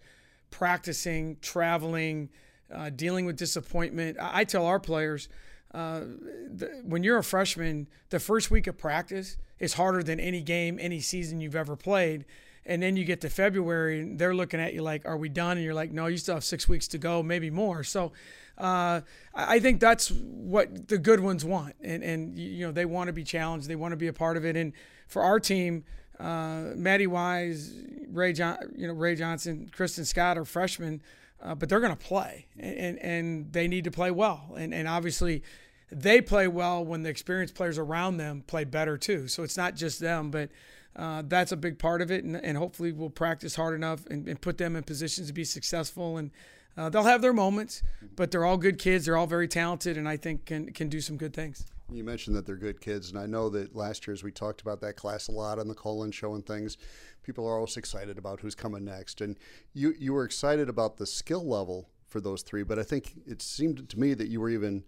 practicing, 0.51 1.37
traveling, 1.41 2.29
uh, 2.73 2.89
dealing 2.91 3.25
with 3.25 3.35
disappointment. 3.35 4.17
I, 4.19 4.41
I 4.41 4.43
tell 4.43 4.65
our 4.65 4.79
players 4.79 5.27
the, 5.73 6.81
when 6.83 7.03
you're 7.03 7.17
a 7.17 7.23
freshman, 7.23 7.87
the 8.09 8.19
first 8.19 8.51
week 8.51 8.67
of 8.67 8.77
practice 8.77 9.37
is 9.59 9.73
harder 9.73 10.03
than 10.03 10.19
any 10.19 10.41
game, 10.41 10.77
any 10.81 10.99
season 10.99 11.39
you've 11.39 11.55
ever 11.55 11.75
played. 11.75 12.25
And 12.65 12.81
then 12.83 12.95
you 12.95 13.05
get 13.05 13.21
to 13.21 13.29
February, 13.29 14.01
and 14.01 14.19
they're 14.19 14.35
looking 14.35 14.59
at 14.59 14.73
you 14.75 14.83
like, 14.83 15.03
"Are 15.05 15.17
we 15.17 15.29
done?" 15.29 15.57
And 15.57 15.65
you're 15.65 15.73
like, 15.73 15.91
"No, 15.91 16.05
you 16.05 16.17
still 16.17 16.35
have 16.35 16.43
six 16.43 16.69
weeks 16.69 16.87
to 16.89 16.99
go, 16.99 17.23
maybe 17.23 17.49
more." 17.49 17.83
So, 17.83 18.11
uh, 18.57 19.01
I 19.33 19.59
think 19.59 19.79
that's 19.79 20.11
what 20.11 20.87
the 20.87 20.99
good 20.99 21.21
ones 21.21 21.43
want, 21.43 21.75
and 21.81 22.03
and 22.03 22.37
you 22.37 22.65
know 22.67 22.71
they 22.71 22.85
want 22.85 23.07
to 23.07 23.13
be 23.13 23.23
challenged, 23.23 23.67
they 23.67 23.75
want 23.75 23.93
to 23.93 23.97
be 23.97 24.07
a 24.07 24.13
part 24.13 24.37
of 24.37 24.45
it. 24.45 24.55
And 24.55 24.73
for 25.07 25.23
our 25.23 25.39
team, 25.39 25.85
uh, 26.19 26.73
Maddie 26.75 27.07
Wise, 27.07 27.73
Ray 28.11 28.33
John, 28.33 28.57
you 28.75 28.87
know 28.87 28.93
Ray 28.93 29.15
Johnson, 29.15 29.71
Kristen 29.71 30.05
Scott 30.05 30.37
are 30.37 30.45
freshmen 30.45 31.01
uh, 31.41 31.55
but 31.55 31.69
they're 31.69 31.79
going 31.79 31.95
to 31.95 32.05
play, 32.05 32.45
and, 32.59 32.99
and 32.99 33.51
they 33.51 33.67
need 33.67 33.83
to 33.85 33.91
play 33.91 34.11
well. 34.11 34.53
And, 34.57 34.73
and 34.73 34.87
obviously, 34.87 35.43
they 35.91 36.21
play 36.21 36.47
well 36.47 36.85
when 36.85 37.03
the 37.03 37.09
experienced 37.09 37.55
players 37.55 37.77
around 37.77 38.17
them 38.17 38.43
play 38.45 38.63
better 38.63 38.97
too. 38.97 39.27
So 39.27 39.43
it's 39.43 39.57
not 39.57 39.75
just 39.75 39.99
them, 39.99 40.31
but 40.31 40.49
uh, 40.95 41.23
that's 41.25 41.51
a 41.51 41.57
big 41.57 41.79
part 41.79 42.01
of 42.01 42.11
it. 42.11 42.23
And, 42.23 42.35
and 42.35 42.57
hopefully, 42.57 42.91
we'll 42.91 43.09
practice 43.09 43.55
hard 43.55 43.73
enough 43.73 44.05
and, 44.07 44.27
and, 44.27 44.39
put 44.39 44.57
them 44.57 44.75
in 44.75 44.83
positions 44.83 45.27
to 45.27 45.33
be 45.33 45.43
successful. 45.43 46.17
And 46.17 46.31
uh, 46.77 46.89
they'll 46.89 47.03
have 47.03 47.21
their 47.21 47.33
moments, 47.33 47.81
but 48.15 48.31
they're 48.31 48.45
all 48.45 48.57
good 48.57 48.77
kids. 48.77 49.05
They're 49.05 49.17
all 49.17 49.27
very 49.27 49.47
talented, 49.47 49.97
and 49.97 50.07
I 50.07 50.17
think 50.17 50.45
can 50.45 50.71
can 50.71 50.89
do 50.89 51.01
some 51.01 51.17
good 51.17 51.33
things. 51.33 51.65
You 51.91 52.03
mentioned 52.03 52.35
that 52.37 52.45
they're 52.45 52.55
good 52.55 52.79
kids, 52.79 53.09
and 53.09 53.19
I 53.19 53.25
know 53.25 53.49
that 53.49 53.75
last 53.75 54.07
year, 54.07 54.13
as 54.13 54.23
we 54.23 54.31
talked 54.31 54.61
about 54.61 54.79
that 54.81 54.95
class 54.95 55.27
a 55.27 55.31
lot 55.31 55.59
on 55.59 55.67
the 55.67 55.75
Colin 55.75 56.11
show 56.11 56.35
and 56.35 56.45
things, 56.45 56.77
people 57.23 57.45
are 57.45 57.55
always 57.55 57.75
excited 57.75 58.17
about 58.17 58.39
who's 58.39 58.55
coming 58.55 58.85
next. 58.85 59.19
And 59.21 59.37
you 59.73 59.93
you 59.99 60.13
were 60.13 60.23
excited 60.23 60.69
about 60.69 60.97
the 60.97 61.05
skill 61.05 61.45
level 61.45 61.89
for 62.07 62.21
those 62.21 62.43
three, 62.43 62.63
but 62.63 62.79
I 62.79 62.83
think 62.83 63.13
it 63.25 63.41
seemed 63.41 63.89
to 63.89 63.99
me 63.99 64.13
that 64.13 64.29
you 64.29 64.39
were 64.39 64.49
even 64.49 64.83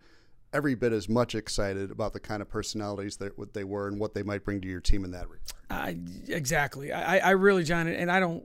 every 0.54 0.76
bit 0.76 0.94
as 0.94 1.10
much 1.10 1.36
excited 1.36 1.92
about 1.92 2.14
the 2.14 2.20
kind 2.20 2.42
of 2.42 2.50
personalities 2.50 3.18
that 3.18 3.38
what 3.38 3.54
they 3.54 3.64
were 3.64 3.88
and 3.88 4.00
what 4.00 4.14
they 4.14 4.24
might 4.24 4.46
bring 4.46 4.62
to 4.62 4.68
your 4.68 4.80
team 4.80 5.04
in 5.04 5.12
that 5.12 5.28
regard. 5.28 5.52
Uh, 5.70 5.94
exactly. 6.28 6.94
I, 6.94 7.18
I 7.18 7.32
really, 7.32 7.64
John, 7.64 7.88
and 7.88 8.12
I 8.12 8.20
don't 8.20 8.44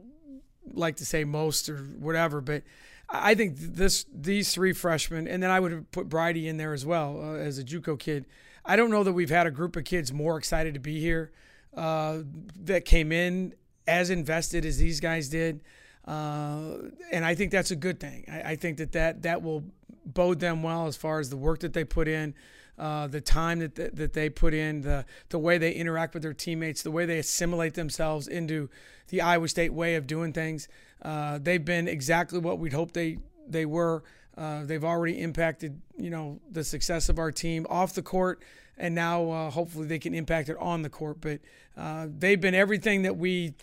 like 0.72 0.96
to 0.96 1.06
say 1.06 1.24
most 1.24 1.68
or 1.68 1.76
whatever, 1.76 2.40
but 2.40 2.62
I 3.10 3.34
think 3.34 3.56
this 3.56 4.04
these 4.12 4.52
three 4.52 4.72
freshmen, 4.72 5.26
and 5.26 5.42
then 5.42 5.50
I 5.50 5.60
would 5.60 5.72
have 5.72 5.90
put 5.92 6.08
Bridie 6.08 6.46
in 6.46 6.58
there 6.58 6.74
as 6.74 6.84
well 6.84 7.20
uh, 7.20 7.34
as 7.36 7.58
a 7.58 7.64
JUCO 7.64 7.98
kid. 7.98 8.26
I 8.64 8.76
don't 8.76 8.90
know 8.90 9.02
that 9.02 9.14
we've 9.14 9.30
had 9.30 9.46
a 9.46 9.50
group 9.50 9.76
of 9.76 9.84
kids 9.84 10.12
more 10.12 10.36
excited 10.36 10.74
to 10.74 10.80
be 10.80 11.00
here 11.00 11.32
uh, 11.74 12.18
that 12.64 12.84
came 12.84 13.12
in 13.12 13.54
as 13.86 14.10
invested 14.10 14.66
as 14.66 14.78
these 14.78 15.00
guys 15.00 15.28
did. 15.28 15.62
Uh, 16.04 16.90
and 17.12 17.24
I 17.24 17.34
think 17.34 17.50
that's 17.50 17.70
a 17.70 17.76
good 17.76 18.00
thing. 18.00 18.24
I, 18.30 18.52
I, 18.52 18.56
think 18.56 18.78
that, 18.78 18.92
that 18.92 19.22
that 19.22 19.42
will 19.42 19.64
bode 20.06 20.40
them 20.40 20.62
well 20.62 20.86
as 20.86 20.96
far 20.96 21.20
as 21.20 21.28
the 21.28 21.36
work 21.36 21.60
that 21.60 21.74
they 21.74 21.84
put 21.84 22.08
in, 22.08 22.34
uh, 22.78 23.06
the 23.06 23.20
time 23.20 23.58
that, 23.58 23.74
that, 23.74 23.96
that 23.96 24.12
they 24.12 24.30
put 24.30 24.54
in, 24.54 24.82
the 24.82 25.04
the 25.28 25.38
way 25.38 25.58
they 25.58 25.72
interact 25.72 26.14
with 26.14 26.22
their 26.22 26.32
teammates, 26.34 26.82
the 26.82 26.90
way 26.90 27.06
they 27.06 27.18
assimilate 27.18 27.74
themselves 27.74 28.28
into 28.28 28.68
the 29.08 29.20
Iowa 29.20 29.48
State 29.48 29.72
way 29.72 29.96
of 29.96 30.06
doing 30.06 30.32
things. 30.32 30.68
Uh, 31.02 31.38
they've 31.40 31.64
been 31.64 31.88
exactly 31.88 32.38
what 32.38 32.58
we'd 32.58 32.72
hoped 32.72 32.94
they 32.94 33.18
they 33.48 33.66
were. 33.66 34.02
Uh, 34.36 34.64
they've 34.64 34.84
already 34.84 35.20
impacted, 35.20 35.80
you 35.96 36.10
know, 36.10 36.38
the 36.48 36.62
success 36.62 37.08
of 37.08 37.18
our 37.18 37.32
team 37.32 37.66
off 37.68 37.94
the 37.94 38.02
court, 38.02 38.40
and 38.76 38.94
now 38.94 39.28
uh, 39.30 39.50
hopefully 39.50 39.86
they 39.86 39.98
can 39.98 40.14
impact 40.14 40.48
it 40.48 40.56
on 40.60 40.82
the 40.82 40.88
court. 40.88 41.20
But 41.20 41.40
uh, 41.76 42.06
they've 42.08 42.40
been 42.40 42.54
everything 42.54 43.02
that 43.02 43.16
we 43.16 43.54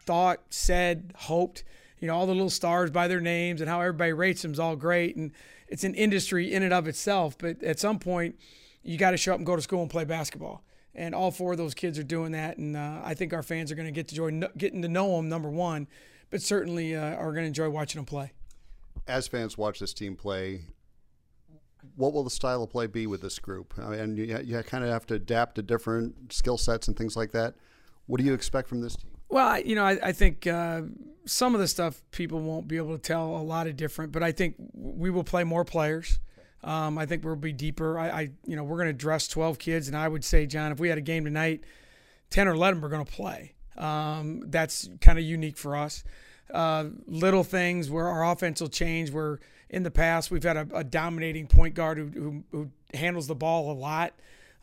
thought, 0.00 0.40
said, 0.50 1.12
hoped. 1.16 1.62
You 2.00 2.08
know, 2.08 2.16
all 2.16 2.26
the 2.26 2.34
little 2.34 2.50
stars 2.50 2.90
by 2.90 3.06
their 3.08 3.20
names 3.20 3.60
and 3.60 3.70
how 3.70 3.80
everybody 3.80 4.12
rates 4.12 4.42
them 4.42 4.52
is 4.52 4.58
all 4.58 4.76
great, 4.76 5.14
and 5.16 5.30
it's 5.68 5.84
an 5.84 5.94
industry 5.94 6.52
in 6.52 6.62
and 6.62 6.74
of 6.74 6.88
itself. 6.88 7.38
But 7.38 7.62
at 7.62 7.78
some 7.78 7.98
point, 7.98 8.34
you 8.84 8.98
got 8.98 9.12
to 9.12 9.16
show 9.16 9.32
up 9.32 9.38
and 9.38 9.46
go 9.46 9.56
to 9.56 9.62
school 9.62 9.82
and 9.82 9.90
play 9.90 10.04
basketball. 10.04 10.62
And 10.94 11.14
all 11.14 11.32
four 11.32 11.52
of 11.52 11.58
those 11.58 11.74
kids 11.74 11.98
are 11.98 12.04
doing 12.04 12.32
that, 12.32 12.56
and 12.58 12.76
uh, 12.76 13.00
I 13.02 13.14
think 13.14 13.32
our 13.32 13.42
fans 13.42 13.72
are 13.72 13.74
going 13.74 13.88
to 13.88 13.92
get 13.92 14.06
to 14.08 14.26
enjoy 14.26 14.48
getting 14.56 14.80
to 14.82 14.88
know 14.88 15.16
them. 15.16 15.28
Number 15.28 15.50
one, 15.50 15.88
but 16.30 16.40
certainly 16.40 16.94
uh, 16.94 17.16
are 17.16 17.32
going 17.32 17.42
to 17.42 17.48
enjoy 17.48 17.68
watching 17.68 17.98
them 17.98 18.06
play. 18.06 18.32
As 19.08 19.26
fans 19.26 19.58
watch 19.58 19.80
this 19.80 19.92
team 19.92 20.14
play, 20.14 20.66
what 21.96 22.12
will 22.12 22.22
the 22.22 22.30
style 22.30 22.62
of 22.62 22.70
play 22.70 22.86
be 22.86 23.08
with 23.08 23.22
this 23.22 23.40
group? 23.40 23.74
I 23.76 23.88
mean, 23.88 24.16
you, 24.16 24.38
you 24.44 24.62
kind 24.62 24.84
of 24.84 24.90
have 24.90 25.04
to 25.06 25.14
adapt 25.14 25.56
to 25.56 25.62
different 25.62 26.32
skill 26.32 26.58
sets 26.58 26.86
and 26.86 26.96
things 26.96 27.16
like 27.16 27.32
that. 27.32 27.54
What 28.06 28.18
do 28.18 28.24
you 28.24 28.34
expect 28.34 28.68
from 28.68 28.80
this 28.80 28.94
team? 28.94 29.10
Well, 29.28 29.60
you 29.60 29.74
know, 29.74 29.84
I, 29.84 29.98
I 30.02 30.12
think 30.12 30.46
uh, 30.46 30.82
some 31.26 31.54
of 31.54 31.60
the 31.60 31.68
stuff 31.68 32.02
people 32.12 32.40
won't 32.40 32.68
be 32.68 32.76
able 32.76 32.92
to 32.92 33.02
tell 33.02 33.36
a 33.36 33.42
lot 33.42 33.66
of 33.66 33.76
different, 33.76 34.12
but 34.12 34.22
I 34.22 34.30
think 34.30 34.54
we 34.74 35.10
will 35.10 35.24
play 35.24 35.42
more 35.42 35.64
players. 35.64 36.20
Um, 36.64 36.96
I 36.96 37.04
think 37.04 37.24
we'll 37.24 37.36
be 37.36 37.52
deeper. 37.52 37.98
I, 37.98 38.08
I 38.08 38.30
you 38.46 38.56
know, 38.56 38.64
we're 38.64 38.78
going 38.78 38.88
to 38.88 38.94
dress 38.94 39.28
12 39.28 39.58
kids, 39.58 39.86
and 39.86 39.96
I 39.96 40.08
would 40.08 40.24
say, 40.24 40.46
John, 40.46 40.72
if 40.72 40.80
we 40.80 40.88
had 40.88 40.96
a 40.96 41.02
game 41.02 41.24
tonight, 41.24 41.62
10 42.30 42.48
or 42.48 42.52
11 42.52 42.82
are 42.82 42.88
going 42.88 43.04
to 43.04 43.12
play. 43.12 43.52
Um, 43.76 44.44
that's 44.46 44.88
kind 45.00 45.18
of 45.18 45.24
unique 45.24 45.58
for 45.58 45.76
us. 45.76 46.04
Uh, 46.52 46.86
little 47.06 47.44
things 47.44 47.90
where 47.90 48.08
our 48.08 48.24
offense 48.32 48.60
will 48.60 48.68
change. 48.68 49.10
Where 49.10 49.40
in 49.68 49.82
the 49.82 49.90
past 49.90 50.30
we've 50.30 50.42
had 50.42 50.56
a, 50.56 50.66
a 50.72 50.84
dominating 50.84 51.46
point 51.46 51.74
guard 51.74 51.98
who, 51.98 52.06
who, 52.06 52.44
who, 52.50 52.70
handles 52.94 53.26
the 53.26 53.34
ball 53.34 53.72
a 53.72 53.74
lot. 53.74 54.14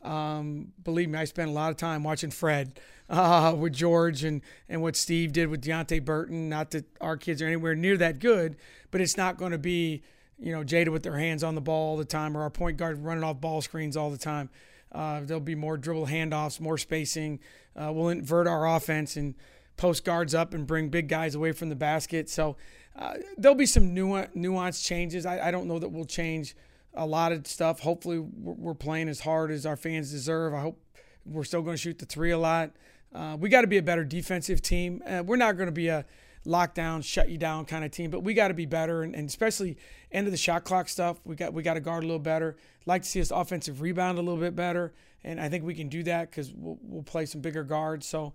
Um, 0.02 0.72
believe 0.82 1.10
me, 1.10 1.20
I 1.20 1.26
spent 1.26 1.50
a 1.50 1.54
lot 1.54 1.70
of 1.70 1.76
time 1.76 2.02
watching 2.02 2.32
Fred 2.32 2.80
uh, 3.10 3.54
with 3.58 3.74
George 3.74 4.24
and, 4.24 4.42
and 4.70 4.82
what 4.82 4.96
Steve 4.96 5.34
did 5.34 5.50
with 5.50 5.62
Deonte 5.62 6.04
Burton. 6.06 6.48
Not 6.48 6.72
that 6.72 6.86
our 7.02 7.18
kids 7.18 7.42
are 7.42 7.46
anywhere 7.46 7.76
near 7.76 7.98
that 7.98 8.20
good, 8.20 8.56
but 8.90 9.02
it's 9.02 9.18
not 9.18 9.38
going 9.38 9.52
to 9.52 9.58
be 9.58 10.02
you 10.42 10.52
know 10.52 10.64
Jadda 10.64 10.90
with 10.90 11.04
their 11.04 11.18
hands 11.18 11.44
on 11.44 11.56
the 11.56 11.62
ball 11.62 11.92
all 11.92 11.98
the 11.98 12.06
time 12.06 12.36
or 12.36 12.42
our 12.42 12.50
point 12.50 12.78
guard 12.78 13.04
running 13.04 13.24
off 13.24 13.40
ball 13.40 13.62
screens 13.62 13.96
all 13.96 14.10
the 14.10 14.18
time. 14.18 14.50
Uh, 14.92 15.22
there'll 15.24 15.40
be 15.40 15.56
more 15.56 15.78
dribble 15.78 16.08
handoffs, 16.08 16.60
more 16.60 16.78
spacing. 16.78 17.40
Uh, 17.76 17.92
we'll 17.94 18.10
invert 18.10 18.48
our 18.48 18.76
offense 18.76 19.16
and 19.16 19.36
post 19.78 20.04
guards 20.04 20.36
up 20.36 20.54
and 20.54 20.68
bring 20.68 20.90
big 20.90 21.08
guys 21.08 21.34
away 21.34 21.54
from 21.54 21.70
the 21.70 21.76
basket. 21.76 22.30
So 22.30 22.58
uh, 22.96 23.16
there'll 23.38 23.56
be 23.56 23.66
some 23.66 23.94
nuance, 23.94 24.30
nuance 24.34 24.84
changes. 24.84 25.26
I, 25.26 25.48
I, 25.48 25.52
don't 25.52 25.68
know 25.68 25.80
that 25.80 25.90
we'll 25.90 26.06
change 26.06 26.56
a 26.94 27.06
lot 27.06 27.32
of 27.32 27.48
stuff. 27.48 27.80
Hopefully, 27.80 28.20
we're 28.20 28.74
playing 28.74 29.08
as 29.08 29.22
hard 29.22 29.50
as 29.50 29.66
our 29.66 29.78
fans 29.78 30.12
deserve. 30.12 30.54
I 30.54 30.60
hope 30.60 30.78
we're 31.26 31.46
still 31.46 31.62
going 31.62 31.76
to 31.76 31.82
shoot 31.82 32.00
the 32.00 32.06
three 32.06 32.32
a 32.32 32.38
lot. 32.38 32.72
Uh, 33.16 33.38
we 33.40 33.48
got 33.48 33.62
to 33.62 33.68
be 33.68 33.78
a 33.78 33.82
better 33.82 34.04
defensive 34.04 34.62
team. 34.62 35.02
Uh, 35.06 35.24
we're 35.26 35.38
not 35.38 35.56
going 35.56 35.68
to 35.68 35.74
be 35.74 35.88
a 35.88 36.06
lockdown, 36.46 37.04
shut 37.04 37.30
you 37.30 37.38
down 37.38 37.66
kind 37.66 37.86
of 37.86 37.92
team. 37.92 38.10
But 38.10 38.24
we 38.24 38.34
got 38.34 38.50
to 38.50 38.54
be 38.54 38.66
better, 38.66 39.04
and, 39.04 39.16
and, 39.16 39.28
especially 39.28 39.78
end 40.12 40.28
of 40.28 40.32
the 40.32 40.38
shot 40.38 40.64
clock 40.64 40.90
stuff. 40.90 41.20
We 41.24 41.36
got 41.36 41.54
we 41.54 41.64
got 41.64 41.76
to 41.76 41.80
guard 41.80 42.04
a 42.04 42.08
little 42.08 42.20
better. 42.20 42.58
Like 42.86 43.04
to 43.04 43.08
see 43.08 43.22
us 43.22 43.32
offensive 43.32 43.82
rebound 43.82 44.18
a 44.18 44.22
little 44.22 44.40
bit 44.40 44.56
better, 44.56 44.94
and 45.24 45.40
I 45.40 45.50
think 45.50 45.64
we 45.64 45.76
can 45.76 45.90
do 45.90 46.04
that 46.04 46.30
because 46.30 46.54
we'll, 46.54 46.80
we'll 46.82 47.04
play 47.04 47.26
some 47.26 47.42
bigger 47.42 47.64
guards. 47.64 48.08
So, 48.08 48.34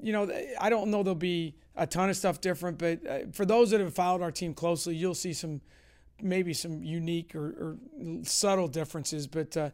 you 0.00 0.12
know, 0.12 0.30
I 0.60 0.70
don't 0.70 0.90
know 0.90 1.02
there'll 1.02 1.16
be 1.16 1.54
a 1.76 1.86
ton 1.86 2.10
of 2.10 2.16
stuff 2.16 2.40
different, 2.40 2.78
but 2.78 3.06
uh, 3.06 3.18
for 3.32 3.44
those 3.44 3.70
that 3.70 3.80
have 3.80 3.94
followed 3.94 4.22
our 4.22 4.32
team 4.32 4.54
closely, 4.54 4.94
you'll 4.94 5.14
see 5.14 5.32
some 5.32 5.60
maybe 6.20 6.52
some 6.52 6.82
unique 6.82 7.34
or, 7.34 7.46
or 7.46 7.76
subtle 8.22 8.68
differences, 8.68 9.26
but. 9.26 9.56
Uh, 9.56 9.70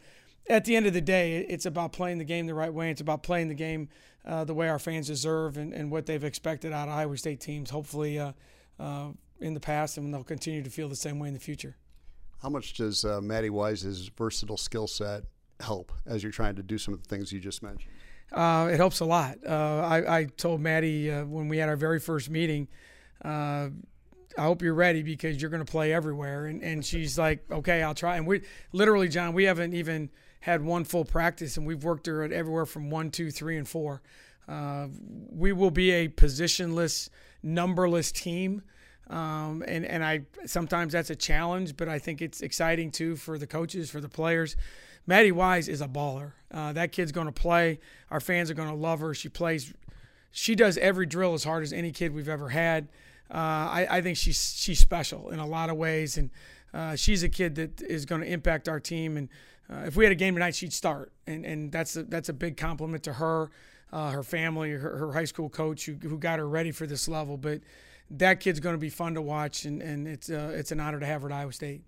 at 0.47 0.67
the 0.67 0.77
end 0.77 0.85
of 0.85 0.93
the 0.93 1.01
day, 1.01 1.39
it's 1.49 1.65
about 1.65 1.93
playing 1.93 2.19
the 2.19 2.25
game 2.25 2.47
the 2.47 2.53
right 2.53 2.73
way. 2.73 2.91
It's 2.91 3.01
about 3.01 3.23
playing 3.23 3.49
the 3.49 3.55
game 3.55 3.89
uh, 4.27 4.45
the 4.45 4.55
way 4.55 4.69
our 4.69 4.79
fans 4.79 5.07
deserve 5.07 5.57
and, 5.57 5.73
and 5.73 5.91
what 5.91 6.07
they've 6.07 6.25
expected 6.25 6.73
out 6.73 6.89
of 6.89 6.95
Iowa 6.95 7.17
State 7.17 7.41
teams, 7.41 7.71
hopefully 7.71 8.19
uh, 8.19 8.33
uh, 8.79 9.09
in 9.41 9.55
the 9.55 9.61
past, 9.61 9.99
and 9.99 10.13
they'll 10.13 10.25
continue 10.25 10.63
to 10.63 10.71
feel 10.71 10.89
the 10.89 10.97
same 10.97 11.19
way 11.19 11.29
in 11.29 11.35
the 11.35 11.41
future. 11.41 11.77
How 12.43 12.49
much 12.49 12.75
does 12.75 13.05
uh, 13.05 13.21
Maddie 13.21 13.51
Wise's 13.51 14.11
versatile 14.17 14.57
skill 14.57 14.87
set 14.87 15.25
help 15.61 15.93
as 16.07 16.23
you're 16.23 16.33
trying 16.33 16.57
to 16.57 16.63
do 16.63 16.79
some 16.79 16.95
of 16.95 17.03
the 17.03 17.09
things 17.09 17.33
you 17.33 17.41
just 17.41 17.63
mentioned? 17.63 17.93
Uh, 18.33 18.71
it 18.73 18.77
helps 18.77 19.01
a 19.01 19.05
lot. 19.05 19.39
Uh, 19.47 19.81
I, 19.81 20.19
I, 20.19 20.25
told 20.25 20.61
Maddie 20.61 21.11
when 21.11 21.49
we 21.49 21.59
had 21.59 21.69
our 21.69 21.77
very 21.77 22.01
first 22.01 22.31
meeting, 22.31 22.67
I 23.23 23.71
hope 24.37 24.63
you're 24.63 24.75
ready 24.75 25.03
because 25.03 25.41
you're 25.41 25.51
going 25.51 25.65
to 25.65 25.71
play 25.71 25.93
everywhere. 25.93 26.47
And, 26.47 26.63
and 26.63 26.85
she's 26.85 27.19
like, 27.19 27.45
okay, 27.51 27.83
I'll 27.83 27.95
try. 27.95 28.17
And 28.17 28.27
we 28.27 28.43
literally, 28.73 29.09
John, 29.09 29.35
we 29.35 29.45
haven't 29.45 29.75
even– 29.75 30.11
had 30.45 30.63
one 30.63 30.85
full 30.85 31.07
practice, 31.07 31.57
and 31.57 31.67
we've 31.67 31.85
worked 31.85 32.07
her 32.07 32.23
at 32.23 32.31
everywhere 32.31 32.67
from 32.67 32.91
one, 32.91 33.11
two, 33.11 33.31
three, 33.31 33.57
and 33.57 33.67
four. 33.67 34.03
Uh, 34.47 34.89
we 35.31 35.55
will 35.55 35.71
be 35.71 35.91
a 35.91 36.09
positionless, 36.09 37.09
numberless 37.43 38.13
team. 38.13 38.63
Um, 39.09 39.65
and 39.67 39.87
and 39.87 40.05
I 40.05 40.27
sometimes 40.45 40.93
that's 40.93 41.09
a 41.09 41.17
challenge, 41.17 41.79
but 41.79 41.89
I 41.89 41.99
think 41.99 42.21
it's 42.21 42.43
exciting 42.43 42.91
too 42.91 43.17
for 43.17 43.39
the 43.39 43.47
coaches, 43.47 43.91
for 43.91 44.03
the 44.03 44.09
players. 44.09 44.55
Maddie 45.07 45.33
Wise 45.33 45.67
is 45.67 45.81
a 45.81 45.89
baller. 45.89 46.33
Uh, 46.51 46.75
that 46.75 46.93
kid's 46.93 47.11
going 47.11 47.27
to 47.27 47.33
play. 47.33 47.81
Our 48.11 48.21
fans 48.21 48.51
are 48.51 48.55
going 48.55 48.69
to 48.69 48.75
love 48.75 49.01
her. 49.01 49.15
She 49.15 49.31
plays. 49.31 49.73
She 50.31 50.55
does 50.55 50.77
every 50.77 51.07
drill 51.07 51.33
as 51.33 51.45
hard 51.45 51.63
as 51.63 51.73
any 51.73 51.91
kid 51.91 52.13
we've 52.13 52.29
ever 52.29 52.51
had. 52.51 52.89
Uh, 53.31 53.37
I, 53.37 53.87
I, 53.91 54.01
think 54.03 54.19
she's 54.19 54.55
she's 54.59 54.79
special 54.79 55.31
in 55.31 55.39
a 55.39 55.47
lot 55.47 55.71
of 55.71 55.79
ways, 55.79 56.19
and 56.19 56.29
uh, 56.75 56.97
she's 56.97 57.23
a 57.23 57.29
kid 57.29 57.55
that 57.55 57.81
is 57.81 58.05
going 58.05 58.21
to 58.21 58.27
impact 58.27 58.69
our 58.69 58.81
team. 58.81 59.17
And 59.17 59.29
uh, 59.71 59.85
if 59.87 59.97
we 59.97 60.05
had 60.05 60.13
a 60.13 60.17
game 60.17 60.35
tonight, 60.35 60.55
she'd 60.55 60.73
start, 60.73 61.13
and 61.27 61.45
and 61.47 61.73
that's 61.73 61.97
a, 61.97 62.03
that's 62.03 62.29
a 62.29 62.33
big 62.33 62.57
compliment 62.57 63.05
to 63.05 63.15
her, 63.15 63.51
uh, 63.93 64.11
her 64.11 64.23
family, 64.23 64.73
her, 64.73 64.99
her, 64.99 65.13
high 65.13 65.25
school 65.25 65.49
coach 65.49 65.87
who, 65.87 65.95
who 65.95 66.19
got 66.19 66.39
her 66.39 66.49
ready 66.49 66.73
for 66.73 66.87
this 66.87 67.09
level. 67.09 67.37
But 67.37 67.61
that 68.11 68.41
kid's 68.41 68.61
going 68.61 68.75
to 68.75 68.81
be 68.81 68.91
fun 68.91 69.15
to 69.15 69.23
watch, 69.23 69.65
and 69.65 69.81
and 69.81 70.07
it's 70.09 70.29
uh, 70.29 70.53
it's 70.55 70.73
an 70.73 70.81
honor 70.81 71.01
to 71.01 71.07
have 71.07 71.23
her 71.23 71.31
at 71.31 71.35
Iowa 71.35 71.53
State. 71.53 71.83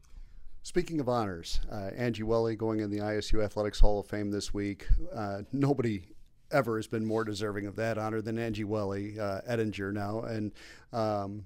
Speaking 0.62 0.98
of 1.00 1.08
honors, 1.08 1.60
uh, 1.70 1.90
Angie 1.96 2.22
Welle 2.22 2.54
going 2.56 2.80
in 2.80 2.90
the 2.90 2.98
ISU 2.98 3.44
Athletics 3.44 3.78
Hall 3.78 4.00
of 4.00 4.06
Fame 4.06 4.30
this 4.30 4.54
week. 4.54 4.86
Uh, 5.14 5.42
nobody 5.52 6.02
ever 6.50 6.76
has 6.76 6.86
been 6.86 7.04
more 7.04 7.24
deserving 7.24 7.66
of 7.66 7.76
that 7.76 7.98
honor 7.98 8.20
than 8.20 8.38
Angie 8.38 8.64
Welle, 8.64 8.92
uh, 8.92 9.40
Ettinger 9.46 9.92
now. 9.92 10.20
And 10.22 10.52
um, 10.92 11.44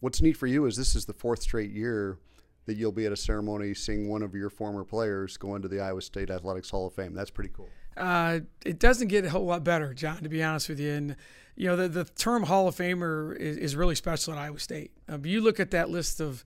what's 0.00 0.22
neat 0.22 0.36
for 0.36 0.46
you 0.46 0.64
is 0.66 0.76
this 0.76 0.94
is 0.94 1.04
the 1.04 1.12
fourth 1.12 1.42
straight 1.42 1.70
year 1.70 2.18
that 2.66 2.76
you'll 2.76 2.92
be 2.92 3.06
at 3.06 3.12
a 3.12 3.16
ceremony 3.16 3.74
seeing 3.74 4.08
one 4.08 4.22
of 4.22 4.34
your 4.34 4.50
former 4.50 4.84
players 4.84 5.36
go 5.36 5.54
into 5.54 5.68
the 5.68 5.80
Iowa 5.80 6.02
State 6.02 6.30
Athletics 6.30 6.70
Hall 6.70 6.86
of 6.86 6.92
Fame. 6.92 7.14
That's 7.14 7.30
pretty 7.30 7.50
cool. 7.54 7.68
Uh, 7.96 8.40
it 8.64 8.78
doesn't 8.78 9.08
get 9.08 9.24
a 9.24 9.30
whole 9.30 9.46
lot 9.46 9.64
better, 9.64 9.94
John, 9.94 10.22
to 10.22 10.28
be 10.28 10.42
honest 10.42 10.68
with 10.68 10.78
you. 10.78 10.92
And, 10.92 11.16
you 11.56 11.68
know, 11.68 11.76
the, 11.76 11.88
the 11.88 12.04
term 12.04 12.42
Hall 12.42 12.68
of 12.68 12.76
Famer 12.76 13.34
is, 13.36 13.56
is 13.56 13.76
really 13.76 13.94
special 13.94 14.34
at 14.34 14.38
Iowa 14.38 14.58
State. 14.58 14.90
Um, 15.08 15.24
you 15.24 15.40
look 15.40 15.58
at 15.58 15.70
that 15.70 15.88
list 15.88 16.20
of 16.20 16.44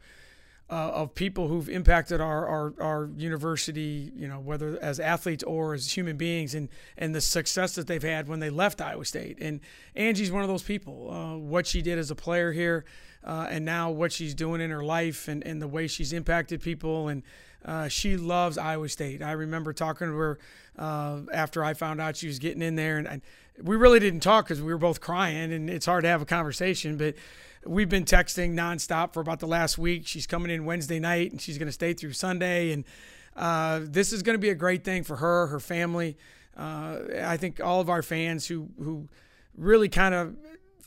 uh, 0.71 0.91
of 0.95 1.15
people 1.15 1.49
who've 1.49 1.69
impacted 1.69 2.21
our, 2.21 2.47
our, 2.47 2.75
our 2.81 3.11
university, 3.17 4.13
you 4.15 4.29
know, 4.29 4.39
whether 4.39 4.79
as 4.81 5.01
athletes 5.01 5.43
or 5.43 5.75
as 5.75 5.91
human 5.91 6.17
beings, 6.17 6.55
and, 6.55 6.69
and 6.97 7.13
the 7.13 7.21
success 7.21 7.75
that 7.75 7.89
they've 7.89 8.05
had 8.05 8.29
when 8.29 8.39
they 8.39 8.51
left 8.51 8.81
Iowa 8.81 9.05
State. 9.05 9.39
And 9.41 9.61
Angie's 9.97 10.31
one 10.31 10.43
of 10.43 10.49
those 10.49 10.63
people. 10.63 11.11
Uh, 11.11 11.37
what 11.37 11.67
she 11.67 11.83
did 11.83 11.99
as 11.99 12.13
a 12.13 12.15
player 12.15 12.53
here, 12.53 12.85
uh, 13.25 13.47
and 13.51 13.65
now 13.65 13.91
what 13.91 14.13
she's 14.13 14.35
doing 14.35 14.61
in 14.61 14.71
her 14.71 14.83
life 14.83 15.29
and, 15.29 15.45
and 15.47 15.61
the 15.61 15.69
way 15.69 15.87
she's 15.87 16.13
impacted 16.13 16.63
people. 16.63 17.09
And 17.09 17.23
uh, 17.65 17.89
she 17.89 18.17
loves 18.17 18.57
Iowa 18.59 18.89
State. 18.89 19.23
I 19.23 19.33
remember 19.33 19.73
talking 19.73 20.09
to 20.09 20.17
her 20.17 20.39
uh, 20.79 21.21
after 21.33 21.63
I 21.63 21.75
found 21.75 22.01
out 22.01 22.17
she 22.17 22.27
was 22.27 22.39
getting 22.39 22.63
in 22.63 22.77
there, 22.77 22.99
and 22.99 23.21
we 23.63 23.77
really 23.77 24.01
didn't 24.01 24.21
talk 24.21 24.47
because 24.47 24.63
we 24.63 24.73
were 24.73 24.79
both 24.79 25.01
crying, 25.01 25.53
and 25.53 25.69
it's 25.69 25.87
hard 25.87 26.05
to 26.05 26.09
have 26.09 26.23
a 26.23 26.27
conversation. 26.27 26.97
But 26.97 27.17
we've 27.67 27.89
been 27.89 28.07
texting 28.07 28.55
nonstop 28.55 29.13
for 29.13 29.21
about 29.21 29.41
the 29.41 29.47
last 29.47 29.77
week. 29.77 30.07
She's 30.07 30.27
coming 30.27 30.51
in 30.51 30.65
Wednesday 30.65 30.99
night, 30.99 31.33
and 31.33 31.41
she's 31.41 31.59
going 31.59 31.69
to 31.69 31.73
stay 31.73 31.93
through 31.93 32.15
Sunday, 32.15 32.73
and 32.73 32.85
uh, 33.37 33.81
this 33.83 34.13
is 34.13 34.23
going 34.23 34.35
to 34.35 34.41
be 34.41 34.51
a 34.51 34.55
great 34.55 34.83
thing 34.85 35.05
for 35.05 35.17
her, 35.17 35.49
her 35.49 35.61
family. 35.61 36.17
Uh, 36.57 36.99
I 37.23 37.37
think 37.37 37.61
all 37.61 37.81
of 37.81 37.89
our 37.91 38.03
fans 38.03 38.47
who 38.47 38.69
who 38.83 39.09
really 39.57 39.89
kind 39.89 40.15
of 40.15 40.37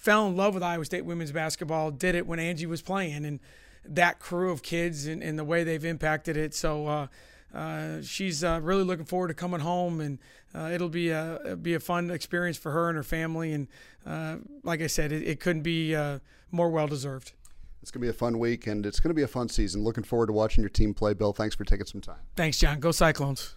fell 0.03 0.27
in 0.27 0.36
love 0.36 0.53
with 0.53 0.62
Iowa 0.62 0.83
State 0.83 1.05
women's 1.05 1.31
basketball, 1.31 1.89
did 1.89 2.13
it 2.13 2.27
when 2.27 2.38
Angie 2.38 2.65
was 2.65 2.81
playing, 2.81 3.24
and 3.24 3.39
that 3.86 4.19
crew 4.19 4.51
of 4.51 4.62
kids 4.62 5.07
and, 5.07 5.24
and 5.24 5.39
the 5.39 5.45
way 5.45 5.63
they've 5.63 5.86
impacted 5.86 6.36
it. 6.36 6.53
So 6.53 6.88
uh, 6.88 7.07
uh, 7.53 8.01
she's 8.01 8.43
uh, 8.43 8.60
really 8.62 8.83
looking 8.83 9.05
forward 9.05 9.29
to 9.29 9.33
coming 9.33 9.62
home, 9.62 10.01
and 10.01 10.19
uh, 10.53 10.72
it'll 10.74 10.89
be 10.89 11.10
a 11.10 11.57
be 11.62 11.74
a 11.74 11.79
fun 11.79 12.12
experience 12.12 12.57
for 12.57 12.72
her 12.72 12.89
and 12.89 12.98
her 12.98 13.03
family. 13.03 13.53
And 13.53 13.67
uh, 14.05 14.38
like 14.63 14.81
I 14.81 14.88
said, 14.88 15.13
it, 15.13 15.24
it 15.24 15.39
couldn't 15.39 15.63
be 15.63 15.95
uh, 15.95 16.19
more 16.51 16.69
well 16.69 16.88
deserved. 16.88 17.31
It's 17.81 17.89
going 17.89 18.01
to 18.01 18.05
be 18.05 18.10
a 18.10 18.13
fun 18.13 18.39
week, 18.39 18.67
and 18.67 18.86
it's 18.86 19.00
going 19.00 19.10
to 19.10 19.15
be 19.15 19.24
a 19.24 19.27
fun 19.27 19.48
season. 19.48 19.86
Looking 19.86 20.03
forward 20.03 20.27
to 20.27 20.33
watching 20.33 20.63
your 20.63 20.69
team 20.69 20.93
play. 20.93 21.13
Bill, 21.13 21.31
thanks 21.31 21.55
for 21.55 21.63
taking 21.63 21.86
some 21.86 22.01
time. 22.01 22.19
Thanks, 22.36 22.60
John. 22.60 22.81
Go 22.81 22.91
Cyclones. 22.91 23.55